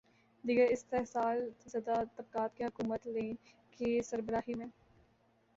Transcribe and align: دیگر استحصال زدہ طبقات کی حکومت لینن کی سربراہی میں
دیگر 0.43 0.67
استحصال 0.71 1.37
زدہ 1.65 1.93
طبقات 2.15 2.55
کی 2.57 2.63
حکومت 2.63 3.07
لینن 3.07 3.35
کی 3.71 4.01
سربراہی 4.03 4.53
میں 4.53 4.67